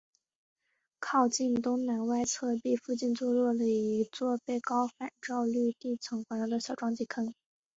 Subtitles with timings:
[0.99, 7.31] 靠近东南外侧壁附近坐落了一座被高反照率地层环绕的小撞击坑。